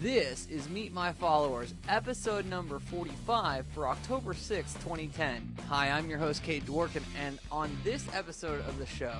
[0.00, 5.56] This is Meet My Followers, episode number 45 for October 6, 2010.
[5.68, 9.12] Hi, I'm your host, Cade Dworkin, and on this episode of the show,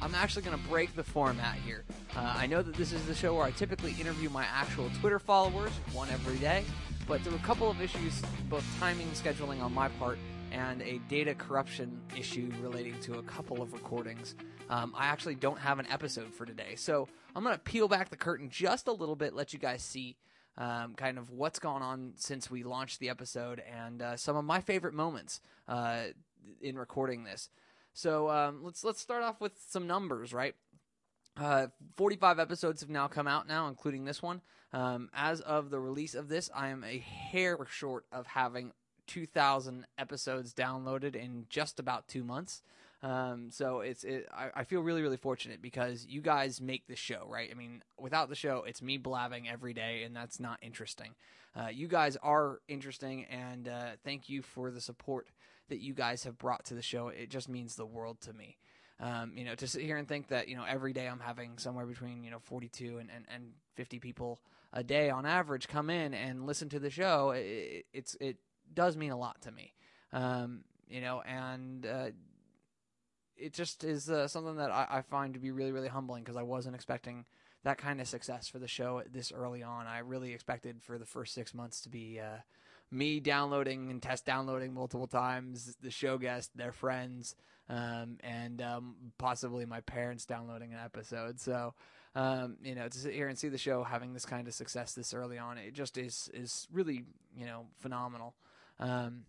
[0.00, 1.82] I'm actually going to break the format here.
[2.16, 5.18] Uh, I know that this is the show where I typically interview my actual Twitter
[5.18, 6.62] followers, one every day,
[7.08, 10.16] but there were a couple of issues, both timing, scheduling on my part,
[10.52, 14.36] and a data corruption issue relating to a couple of recordings.
[14.68, 16.76] Um, I actually don't have an episode for today.
[16.76, 19.82] So I'm going to peel back the curtain just a little bit, let you guys
[19.82, 20.16] see
[20.56, 24.44] um, kind of what's gone on since we launched the episode and uh, some of
[24.44, 26.02] my favorite moments uh,
[26.60, 27.48] in recording this.
[27.92, 30.54] So um, let's let's start off with some numbers, right?
[31.36, 34.42] Uh, 45 episodes have now come out now, including this one.
[34.72, 38.72] Um, as of the release of this, I am a hair short of having
[39.06, 42.62] 2,000 episodes downloaded in just about two months.
[43.02, 46.96] Um, so it's it, I, I, feel really really fortunate because you guys make the
[46.96, 47.48] show right.
[47.50, 51.14] I mean, without the show, it's me blabbing every day, and that's not interesting.
[51.56, 55.28] Uh, you guys are interesting, and uh, thank you for the support
[55.70, 57.08] that you guys have brought to the show.
[57.08, 58.58] It just means the world to me.
[59.00, 61.56] Um, you know, to sit here and think that you know every day I'm having
[61.56, 63.44] somewhere between you know 42 and, and, and
[63.76, 64.40] 50 people
[64.74, 67.30] a day on average come in and listen to the show.
[67.30, 68.36] It, it's it
[68.74, 69.72] does mean a lot to me.
[70.12, 72.10] Um, you know, and uh,
[73.40, 76.36] it just is uh, something that I, I, find to be really, really humbling because
[76.36, 77.24] I wasn't expecting
[77.64, 79.86] that kind of success for the show this early on.
[79.86, 82.38] I really expected for the first six months to be uh,
[82.90, 87.34] me downloading and test downloading multiple times, the show guest, their friends,
[87.68, 91.40] um, and um, possibly my parents downloading an episode.
[91.40, 91.74] So,
[92.14, 94.94] um, you know, to sit here and see the show having this kind of success
[94.94, 97.04] this early on, it just is is really
[97.36, 98.34] you know phenomenal.
[98.78, 99.24] Um,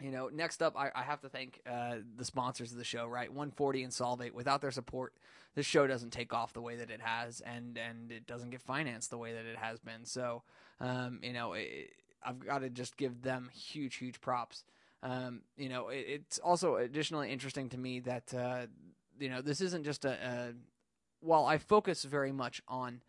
[0.00, 3.06] you know, next up, I, I have to thank uh, the sponsors of the show,
[3.06, 3.28] right?
[3.28, 4.32] 140 and Solvate.
[4.32, 5.14] Without their support,
[5.54, 8.62] this show doesn't take off the way that it has, and and it doesn't get
[8.62, 10.04] financed the way that it has been.
[10.04, 10.42] So,
[10.80, 14.64] um, you know, it, I've got to just give them huge, huge props.
[15.02, 18.66] Um, you know, it, it's also additionally interesting to me that uh,
[19.18, 20.52] you know this isn't just a, a
[21.20, 23.02] while I focus very much on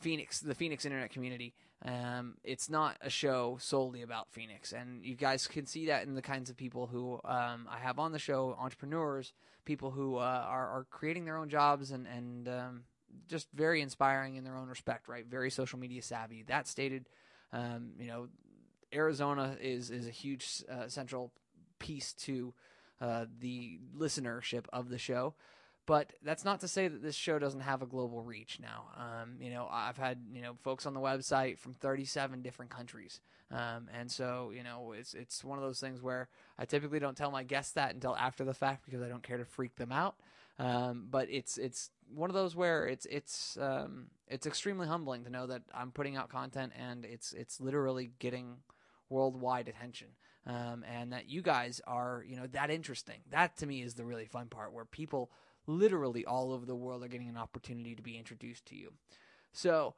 [0.00, 1.54] Phoenix, the Phoenix internet community.
[1.84, 6.14] Um, it's not a show solely about Phoenix, and you guys can see that in
[6.14, 9.32] the kinds of people who um, I have on the show: entrepreneurs,
[9.64, 12.82] people who uh, are, are creating their own jobs, and and um,
[13.28, 15.08] just very inspiring in their own respect.
[15.08, 16.44] Right, very social media savvy.
[16.46, 17.08] That stated,
[17.52, 18.28] um, you know,
[18.92, 21.32] Arizona is is a huge uh, central
[21.78, 22.54] piece to
[23.00, 25.34] uh, the listenership of the show.
[25.86, 28.86] But that's not to say that this show doesn't have a global reach now.
[28.96, 33.20] Um, you know, I've had you know folks on the website from 37 different countries,
[33.52, 37.16] um, and so you know it's it's one of those things where I typically don't
[37.16, 39.92] tell my guests that until after the fact because I don't care to freak them
[39.92, 40.16] out.
[40.58, 45.30] Um, but it's it's one of those where it's it's um, it's extremely humbling to
[45.30, 48.56] know that I'm putting out content and it's it's literally getting
[49.08, 50.08] worldwide attention.
[50.48, 53.16] Um, and that you guys are, you know, that interesting.
[53.30, 55.28] That to me is the really fun part, where people
[55.66, 58.92] literally all over the world are getting an opportunity to be introduced to you.
[59.52, 59.94] So,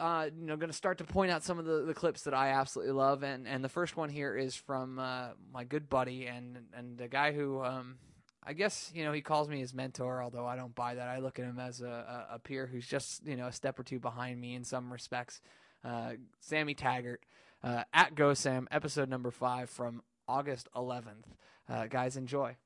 [0.00, 2.34] uh, you know, going to start to point out some of the, the clips that
[2.34, 6.26] I absolutely love, and and the first one here is from uh, my good buddy
[6.26, 7.62] and and a guy who.
[7.62, 7.96] Um,
[8.44, 11.06] I guess you know he calls me his mentor, although I don't buy that.
[11.06, 13.78] I look at him as a, a, a peer who's just you know a step
[13.78, 15.40] or two behind me in some respects.
[15.84, 17.20] Uh, Sammy Taggart
[17.62, 21.24] uh, at GoSam, episode number five from August 11th.
[21.68, 22.56] Uh, guys, enjoy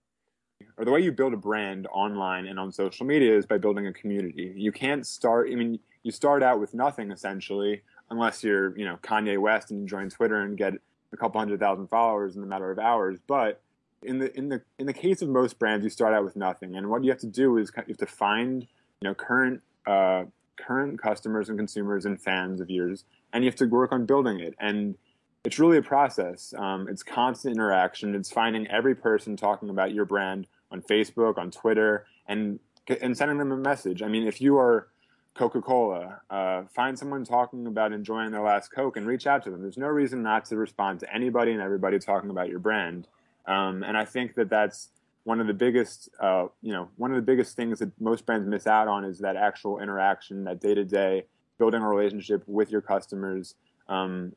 [0.76, 3.86] or the way you build a brand online and on social media is by building
[3.86, 4.52] a community.
[4.56, 8.96] You can't start, I mean, you start out with nothing essentially, unless you're, you know,
[9.02, 10.74] Kanye West and you join Twitter and get
[11.12, 13.18] a couple hundred thousand followers in a matter of hours.
[13.26, 13.60] But
[14.02, 16.76] in the in the in the case of most brands, you start out with nothing,
[16.76, 20.24] and what you have to do is you have to find, you know, current uh,
[20.56, 24.38] current customers and consumers and fans of yours, and you have to work on building
[24.40, 24.54] it.
[24.60, 24.96] And
[25.46, 26.52] it's really a process.
[26.58, 28.16] Um, it's constant interaction.
[28.16, 32.58] It's finding every person talking about your brand on Facebook, on Twitter, and
[33.00, 34.02] and sending them a message.
[34.02, 34.88] I mean, if you are
[35.34, 39.50] Coca Cola, uh, find someone talking about enjoying their last Coke and reach out to
[39.50, 39.62] them.
[39.62, 43.06] There's no reason not to respond to anybody and everybody talking about your brand.
[43.46, 44.88] Um, and I think that that's
[45.22, 48.48] one of the biggest, uh, you know, one of the biggest things that most brands
[48.48, 51.26] miss out on is that actual interaction, that day to day,
[51.58, 53.54] building a relationship with your customers.
[53.88, 54.32] Um,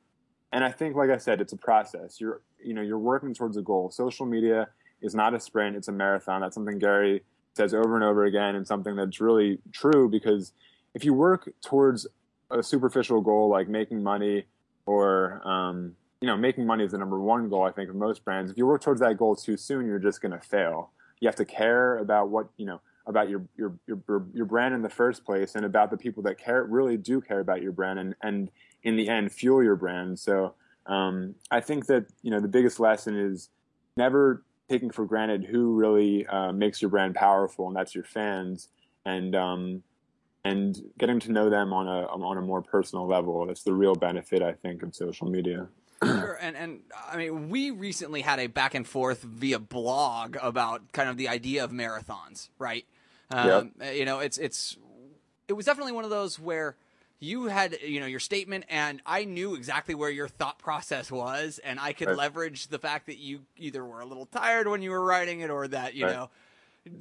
[0.52, 2.20] and I think, like I said, it's a process.
[2.20, 3.92] You're, you know, you're working towards a goal.
[3.92, 4.68] Social media
[5.02, 6.42] is not a sprint; it's a marathon.
[6.42, 7.24] That's something Gary
[7.54, 10.10] says over and over again, and something that's really true.
[10.10, 10.54] Because
[10.94, 12.08] if you work towards
[12.50, 14.46] a superficial goal like making money,
[14.86, 18.26] or um, you know, making money is the number one goal I think of most
[18.26, 18.52] brands.
[18.52, 20.92] If you work towards that goal too soon, you're just going to fail.
[21.20, 24.82] You have to care about what you know about your your your your brand in
[24.82, 28.00] the first place and about the people that care really do care about your brand
[28.00, 28.52] and and
[28.84, 30.18] in the end fuel your brand.
[30.20, 30.54] So
[30.86, 33.50] um, I think that you know the biggest lesson is
[33.98, 38.70] never taking for granted who really uh, makes your brand powerful, and that's your fans,
[39.06, 39.84] and um,
[40.46, 43.46] and getting to know them on a on a more personal level.
[43.48, 45.68] That's the real benefit, I think, of social media.
[46.04, 46.80] Sure, and and
[47.12, 51.28] I mean, we recently had a back and forth via blog about kind of the
[51.28, 52.86] idea of marathons, right?
[53.32, 53.96] Um, yep.
[53.96, 54.78] You know, it's it's
[55.48, 56.76] it was definitely one of those where
[57.20, 61.60] you had you know your statement and i knew exactly where your thought process was
[61.60, 62.18] and i could right.
[62.18, 65.50] leverage the fact that you either were a little tired when you were writing it
[65.50, 66.16] or that you right.
[66.16, 66.30] know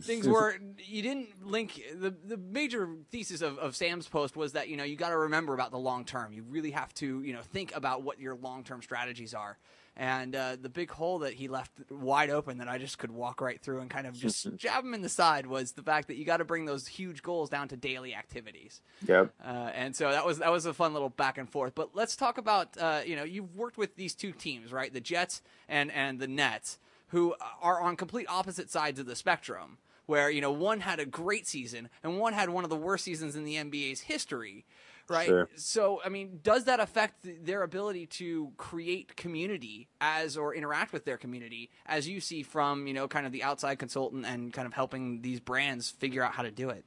[0.01, 4.69] things were you didn't link the the major thesis of, of sam's post was that
[4.69, 7.33] you know you got to remember about the long term you really have to you
[7.33, 9.57] know think about what your long term strategies are
[9.99, 13.41] and uh, the big hole that he left wide open that I just could walk
[13.41, 16.17] right through and kind of just jab him in the side was the fact that
[16.17, 18.81] you got to bring those huge goals down to daily activities.
[19.07, 19.35] Yep.
[19.45, 21.75] Uh, and so that was that was a fun little back and forth.
[21.75, 25.01] But let's talk about uh, you know you've worked with these two teams right, the
[25.01, 26.79] Jets and and the Nets,
[27.09, 29.79] who are on complete opposite sides of the spectrum.
[30.07, 33.05] Where you know one had a great season and one had one of the worst
[33.05, 34.65] seasons in the NBA's history
[35.09, 35.27] right?
[35.27, 35.49] Sure.
[35.57, 41.05] So, I mean, does that affect their ability to create community as or interact with
[41.05, 44.67] their community as you see from, you know, kind of the outside consultant and kind
[44.67, 46.85] of helping these brands figure out how to do it?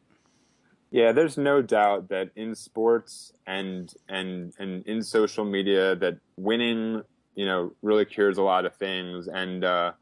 [0.92, 7.04] Yeah, there's no doubt that in sports and and and in social media that winning,
[7.36, 9.94] you know, really cures a lot of things and uh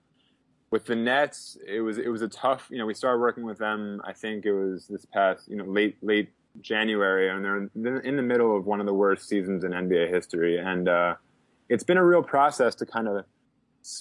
[0.71, 2.67] with the Nets, it was it was a tough.
[2.69, 4.01] You know, we started working with them.
[4.03, 6.29] I think it was this past, you know, late late
[6.61, 10.57] January, and they're in the middle of one of the worst seasons in NBA history.
[10.57, 11.15] And uh,
[11.69, 13.25] it's been a real process to kind of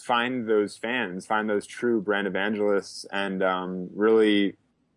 [0.05, 4.57] find those fans, find those true brand evangelists, and um, really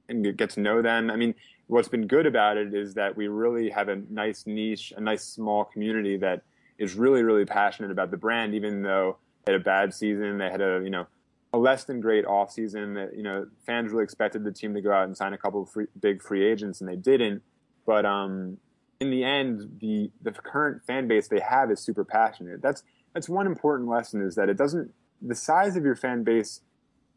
[0.09, 1.09] and get to know them.
[1.09, 1.35] I mean,
[1.67, 5.23] what's been good about it is that we really have a nice niche, a nice
[5.23, 6.41] small community that
[6.77, 10.49] is really, really passionate about the brand, even though they had a bad season, they
[10.49, 11.07] had a you know
[11.53, 14.91] a less than great offseason that you know fans really expected the team to go
[14.91, 17.41] out and sign a couple free, big free agents and they didn't
[17.91, 18.57] but um,
[19.01, 22.61] in the end the the current fan base they have is super passionate.
[22.61, 22.83] That's
[23.13, 26.61] that's one important lesson is that it doesn't the size of your fan base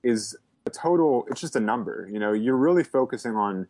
[0.02, 0.36] is
[0.66, 2.32] a total it's just a number you know?
[2.32, 3.68] You're really focusing on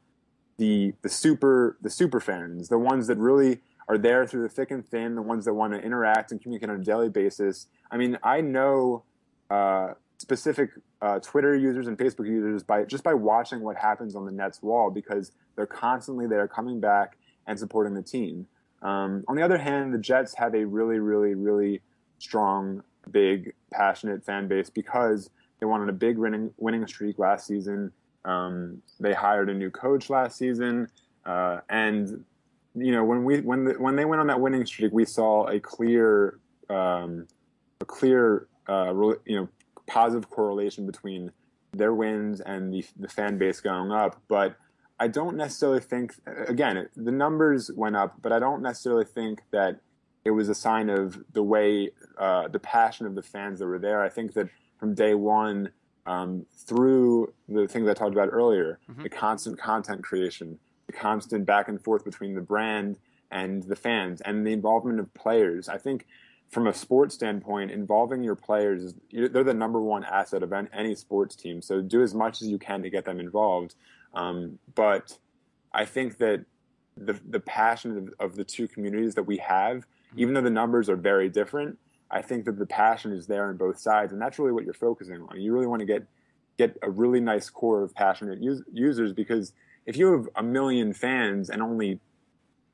[0.56, 4.70] the the super the super fans the ones that really are there through the thick
[4.70, 7.66] and thin the ones that want to interact and communicate on a daily basis.
[7.90, 9.04] I mean i know
[9.50, 9.92] uh,
[10.24, 10.70] specific
[11.02, 14.62] uh, Twitter users and Facebook users by just by watching what happens on the Nets
[14.62, 18.46] wall because they're constantly there, coming back and supporting the team.
[18.80, 21.82] Um, on the other hand, the Jets have a really, really, really
[22.18, 25.28] strong, big, passionate fan base because
[25.60, 27.92] they wanted a big winning winning streak last season.
[28.24, 30.88] Um, they hired a new coach last season,
[31.26, 32.24] uh, and
[32.74, 35.46] you know when we when the, when they went on that winning streak, we saw
[35.48, 36.38] a clear
[36.70, 37.26] um,
[37.82, 38.94] a clear uh,
[39.26, 39.48] you know
[39.86, 41.32] positive correlation between
[41.72, 44.20] their wins and the, the fan base going up.
[44.28, 44.56] But
[44.98, 49.80] I don't necessarily think, again, the numbers went up, but I don't necessarily think that
[50.24, 53.78] it was a sign of the way, uh, the passion of the fans that were
[53.78, 54.02] there.
[54.02, 54.48] I think that
[54.78, 55.70] from day one,
[56.06, 59.02] um, through the things I talked about earlier, mm-hmm.
[59.02, 62.98] the constant content creation, the constant back and forth between the brand
[63.30, 65.68] and the fans, and the involvement of players.
[65.68, 66.06] I think
[66.50, 71.34] from a sports standpoint, involving your players, they're the number one asset of any sports
[71.34, 71.60] team.
[71.60, 73.74] So do as much as you can to get them involved.
[74.14, 75.18] Um, but
[75.72, 76.44] I think that
[76.96, 80.20] the the passion of, of, the two communities that we have, mm-hmm.
[80.20, 81.76] even though the numbers are very different,
[82.10, 84.74] I think that the passion is there on both sides, and that's really what you're
[84.74, 85.40] focusing on.
[85.40, 86.06] You really want to get
[86.56, 89.52] get a really nice core of passionate us- users because
[89.86, 91.98] if you have a million fans and only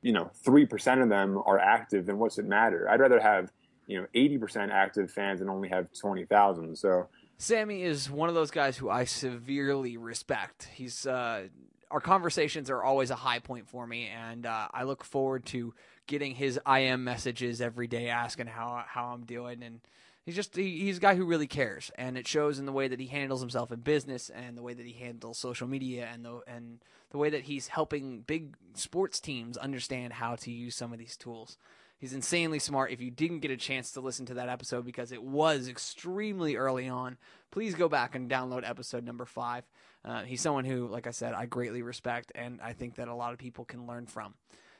[0.03, 2.87] you know three percent of them are active, then what's it matter?
[2.89, 3.51] I'd rather have
[3.91, 6.77] you know 80% active fans and only have 20,000.
[6.77, 7.07] So
[7.37, 10.69] Sammy is one of those guys who I severely respect.
[10.73, 11.47] He's uh,
[11.89, 15.73] our conversations are always a high point for me, and uh, I look forward to
[16.07, 19.81] getting his IM messages every day, asking how how I'm doing, and
[20.23, 22.87] he's just he, he's a guy who really cares, and it shows in the way
[22.87, 26.23] that he handles himself in business, and the way that he handles social media, and
[26.23, 26.79] the and
[27.09, 31.17] the way that he's helping big sports teams understand how to use some of these
[31.17, 31.57] tools.
[32.01, 32.91] He's insanely smart.
[32.91, 36.55] If you didn't get a chance to listen to that episode because it was extremely
[36.55, 37.15] early on,
[37.51, 39.69] please go back and download episode number five.
[40.03, 43.13] Uh, he's someone who, like I said, I greatly respect and I think that a
[43.13, 44.33] lot of people can learn from.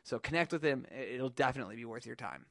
[0.04, 0.88] So connect with him.
[1.14, 2.48] It'll definitely be worth your time.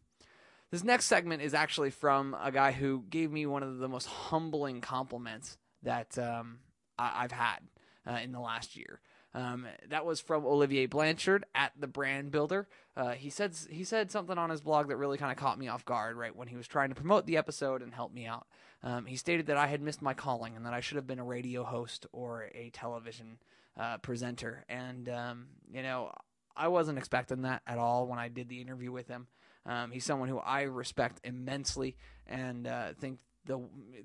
[0.71, 4.07] This next segment is actually from a guy who gave me one of the most
[4.07, 6.61] humbling compliments that um,
[6.97, 7.59] I- have had
[8.07, 9.01] uh, in the last year.
[9.33, 12.69] Um, that was from Olivier Blanchard at the Brand Builder.
[12.97, 15.69] Uh, he said he said something on his blog that really kind of caught me
[15.69, 16.17] off guard.
[16.17, 18.47] Right when he was trying to promote the episode and help me out,
[18.83, 21.21] um, he stated that I had missed my calling and that I should have been
[21.21, 23.39] a radio host or a television
[23.79, 24.65] uh, presenter.
[24.69, 26.13] And um, you know,
[26.57, 29.29] I wasn't expecting that at all when I did the interview with him.
[29.65, 31.97] Um, he's someone who I respect immensely
[32.27, 33.19] and uh, think
[33.51, 33.61] the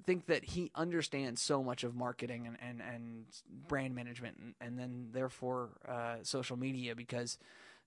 [0.06, 3.26] think that he understands so much of marketing and and, and
[3.68, 7.38] brand management and, and then therefore uh, social media because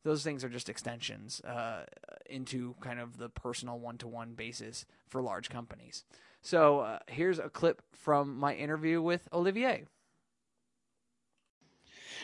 [0.04, 1.84] those things are just extensions uh,
[2.26, 6.04] into kind of the personal one to one basis for large companies.
[6.40, 9.86] So uh, here's a clip from my interview with Olivier.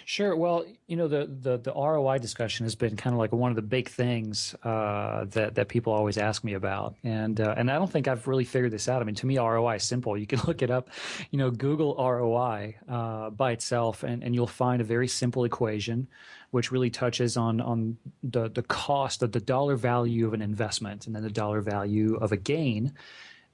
[0.06, 0.36] Sure.
[0.36, 3.56] Well, you know, the, the, the ROI discussion has been kind of like one of
[3.56, 7.76] the big things uh, that that people always ask me about, and uh, and I
[7.76, 9.00] don't think I've really figured this out.
[9.00, 10.18] I mean, to me, ROI is simple.
[10.18, 10.90] You can look it up,
[11.30, 16.06] you know, Google ROI uh, by itself, and, and you'll find a very simple equation,
[16.50, 21.06] which really touches on on the the cost of the dollar value of an investment,
[21.06, 22.92] and then the dollar value of a gain,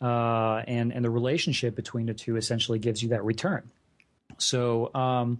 [0.02, 3.71] uh, and and the relationship between the two essentially gives you that return.
[4.38, 4.92] So.
[4.95, 5.38] Um,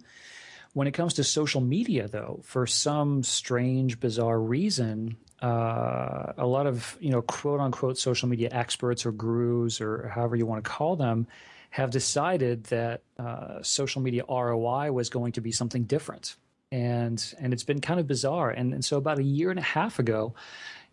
[0.73, 6.67] when it comes to social media, though, for some strange, bizarre reason, uh, a lot
[6.67, 10.69] of you know quote unquote social media experts or gurus or however you want to
[10.69, 11.27] call them
[11.71, 16.35] have decided that uh, social media ROI was going to be something different,
[16.71, 18.51] and and it's been kind of bizarre.
[18.51, 20.35] And and so about a year and a half ago,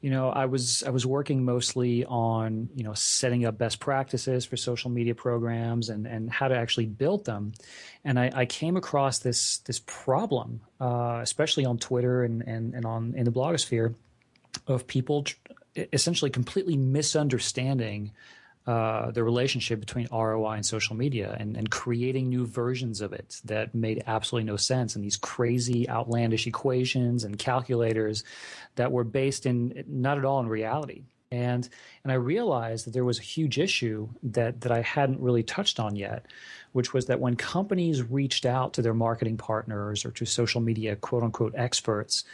[0.00, 4.44] you know, I was I was working mostly on you know setting up best practices
[4.44, 7.52] for social media programs and and how to actually build them,
[8.04, 12.84] and I, I came across this this problem, uh, especially on Twitter and, and and
[12.84, 13.94] on in the blogosphere,
[14.68, 15.36] of people tr-
[15.92, 18.12] essentially completely misunderstanding
[18.68, 23.40] uh, the relationship between ROI and social media and, and creating new versions of it
[23.46, 28.24] that made absolutely no sense and these crazy outlandish equations and calculators
[28.74, 31.04] that were based in not at all in reality.
[31.30, 31.66] And
[32.04, 35.80] and I realized that there was a huge issue that that I hadn't really touched
[35.80, 36.26] on yet,
[36.72, 40.94] which was that when companies reached out to their marketing partners or to social media
[40.94, 42.24] quote unquote experts,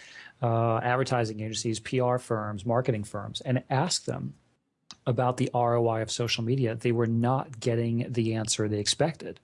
[0.43, 4.35] uh, advertising agencies, PR firms, marketing firms, and asked them
[5.07, 9.39] about the ROI of social media, they were not getting the answer they expected.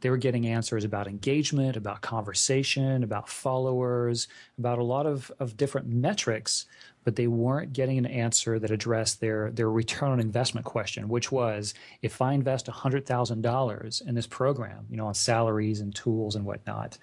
[0.00, 4.26] They were getting answers about engagement, about conversation, about followers,
[4.58, 6.66] about a lot of, of different metrics,
[7.04, 11.30] but they weren't getting an answer that addressed their, their return on investment question, which
[11.30, 16.44] was if I invest $100,000 in this program, you know, on salaries and tools and
[16.44, 16.98] whatnot,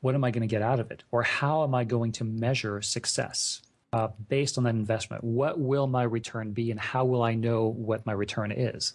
[0.00, 1.04] what am I going to get out of it?
[1.10, 3.62] Or how am I going to measure success?
[3.94, 5.22] Uh, based on that investment.
[5.22, 8.92] What will my return be, and how will I know what my return is?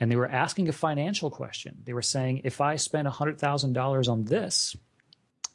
[0.00, 1.76] And they were asking a financial question.
[1.84, 4.74] They were saying, if I spend $100,000 on this,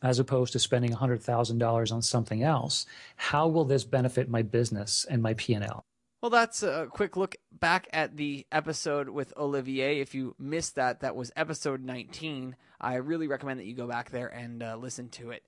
[0.03, 5.23] as opposed to spending $100,000 on something else, how will this benefit my business and
[5.23, 5.83] my P&L?
[6.21, 9.99] Well, that's a quick look back at the episode with Olivier.
[9.99, 12.55] If you missed that, that was episode 19.
[12.79, 15.41] I really recommend that you go back there and uh, listen to it.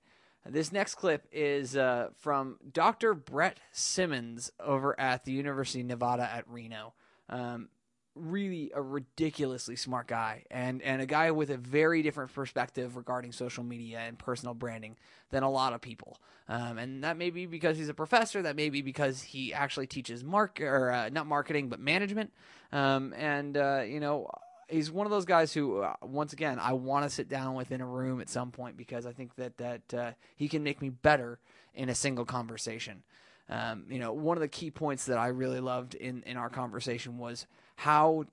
[0.46, 3.14] This next clip is uh, from Dr.
[3.14, 6.94] Brett Simmons over at the University of Nevada at Reno.
[7.28, 7.68] Um,
[8.14, 13.32] really a ridiculously smart guy and, and a guy with a very different perspective regarding
[13.32, 14.96] social media and personal branding
[15.30, 16.18] than a lot of people.
[16.48, 18.42] Um, and that may be because he's a professor.
[18.42, 22.32] That may be because he actually teaches mark or uh, not marketing, but management.
[22.72, 24.30] Um, and, uh, you know,
[24.68, 27.72] he's one of those guys who, uh, once again, I want to sit down with
[27.72, 30.80] in a room at some point because I think that that uh, he can make
[30.80, 31.38] me better
[31.74, 33.02] in a single conversation.
[33.48, 36.50] Um, you know, one of the key points that I really loved in in our
[36.50, 37.46] conversation was
[37.76, 38.24] how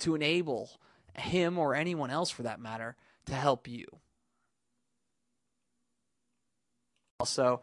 [0.00, 0.70] to enable
[1.14, 2.96] him or anyone else, for that matter,
[3.26, 3.86] to help you.
[7.20, 7.60] Also,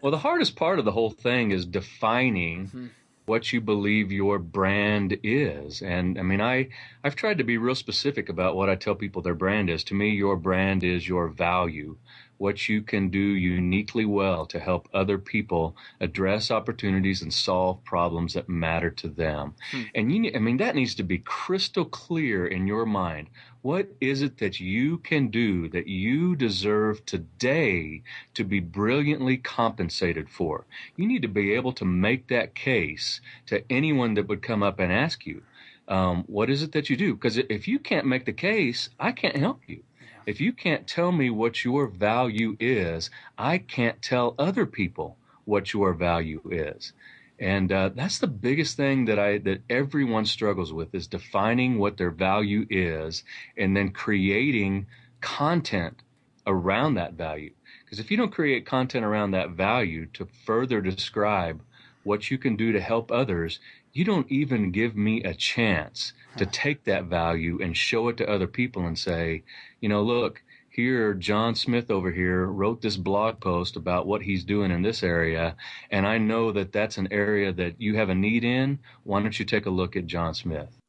[0.00, 2.66] well, the hardest part of the whole thing is defining.
[2.66, 2.86] Mm-hmm
[3.24, 5.82] what you believe your brand is.
[5.82, 6.68] And I mean, I,
[7.04, 9.84] I've tried to be real specific about what I tell people their brand is.
[9.84, 11.96] To me, your brand is your value,
[12.42, 18.34] what you can do uniquely well to help other people address opportunities and solve problems
[18.34, 19.54] that matter to them.
[19.70, 19.82] Hmm.
[19.94, 23.28] And you, I mean, that needs to be crystal clear in your mind.
[23.60, 28.02] What is it that you can do that you deserve today
[28.34, 30.66] to be brilliantly compensated for?
[30.96, 34.80] You need to be able to make that case to anyone that would come up
[34.80, 35.42] and ask you,
[35.86, 37.14] um, what is it that you do?
[37.14, 39.84] Because if you can't make the case, I can't help you.
[40.26, 45.72] If you can't tell me what your value is, I can't tell other people what
[45.72, 46.92] your value is.
[47.38, 51.96] And uh, that's the biggest thing that I that everyone struggles with is defining what
[51.96, 53.24] their value is,
[53.56, 54.86] and then creating
[55.20, 56.02] content
[56.46, 57.52] around that value.
[57.84, 61.62] Because if you don't create content around that value to further describe
[62.04, 63.60] what you can do to help others,
[63.92, 68.28] you don't even give me a chance to take that value and show it to
[68.28, 69.42] other people and say,
[69.80, 74.42] you know, look, here, John Smith over here wrote this blog post about what he's
[74.42, 75.54] doing in this area,
[75.90, 78.78] and I know that that's an area that you have a need in.
[79.04, 80.81] Why don't you take a look at John Smith?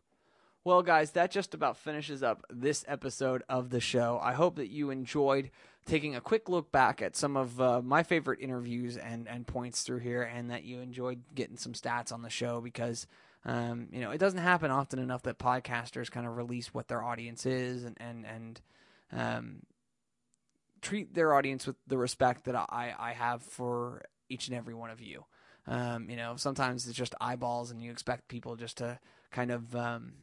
[0.65, 4.17] Well, guys, that just about finishes up this episode of the show.
[4.23, 5.51] I hope that you enjoyed
[5.85, 9.81] taking a quick look back at some of uh, my favorite interviews and, and points
[9.81, 13.07] through here, and that you enjoyed getting some stats on the show because.
[13.45, 17.03] Um, you know, it doesn't happen often enough that podcasters kind of release what their
[17.03, 18.61] audience is and and and
[19.11, 19.63] um,
[20.81, 24.91] treat their audience with the respect that I, I have for each and every one
[24.91, 25.25] of you.
[25.67, 28.97] Um, you know, sometimes it's just eyeballs, and you expect people just to
[29.29, 30.13] kind of um,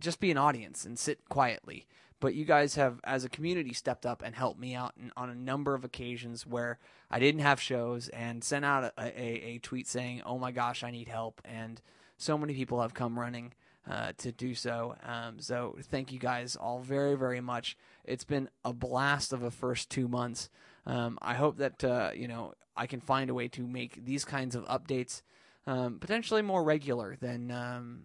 [0.00, 1.86] just be an audience and sit quietly.
[2.20, 5.34] But you guys have, as a community, stepped up and helped me out on a
[5.34, 6.78] number of occasions where
[7.10, 10.84] I didn't have shows and sent out a, a, a tweet saying, "Oh my gosh,
[10.84, 11.80] I need help," and
[12.18, 13.54] so many people have come running
[13.90, 14.96] uh, to do so.
[15.02, 17.76] Um, so thank you guys all very, very much.
[18.04, 20.50] It's been a blast of the first two months.
[20.86, 24.24] Um, I hope that uh, you know I can find a way to make these
[24.24, 25.22] kinds of updates
[25.66, 28.02] um, potentially more regular than um,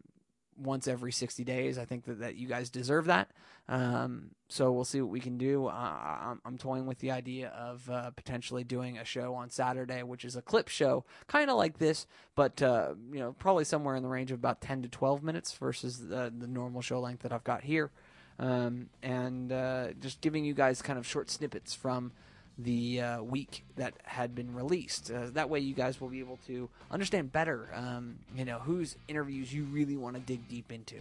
[0.57, 1.77] once every 60 days.
[1.77, 3.29] I think that, that you guys deserve that.
[3.67, 5.67] Um, so we'll see what we can do.
[5.67, 10.03] Uh, I'm, I'm, toying with the idea of uh, potentially doing a show on Saturday,
[10.03, 13.95] which is a clip show, kind of like this, but uh, you know, probably somewhere
[13.95, 17.23] in the range of about 10 to 12 minutes versus the, the normal show length
[17.23, 17.89] that I've got here.
[18.37, 22.11] Um, and uh, just giving you guys kind of short snippets from
[22.57, 25.11] the uh, week that had been released.
[25.11, 28.95] Uh, that way, you guys will be able to understand better, um, you know, whose
[29.07, 30.95] interviews you really want to dig deep into.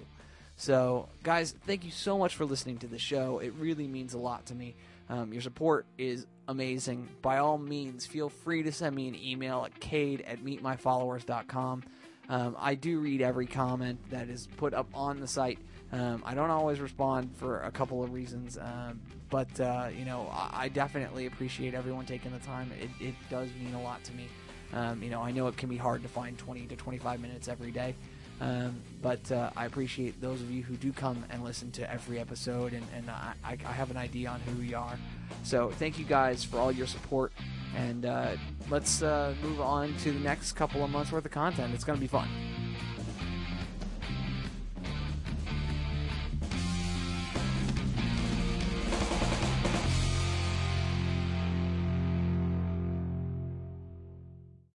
[0.57, 3.39] So, guys, thank you so much for listening to the show.
[3.39, 4.75] It really means a lot to me.
[5.09, 7.09] Um, your support is amazing.
[7.23, 11.85] By all means, feel free to send me an email at cade at meetmyfollowers.com.
[12.29, 15.59] Um, I do read every comment that is put up on the site.
[15.93, 19.01] Um, I don't always respond for a couple of reasons, um,
[19.35, 22.71] but uh, you know I, definitely appreciate everyone taking the time.
[22.81, 24.29] It, it does mean a lot to me.
[24.73, 27.49] Um, you know I know it can be hard to find 20 to 25 minutes
[27.49, 27.97] every day,
[28.41, 32.21] um, but uh, I appreciate those of you who do come and listen to every
[32.21, 34.97] episode, and, and I, I have an idea on who we are.
[35.43, 37.33] So thank you guys for all your support,
[37.77, 38.37] and uh,
[38.71, 41.75] let's uh, move on to the next couple of months worth of content.
[41.75, 42.29] It's going to be fun.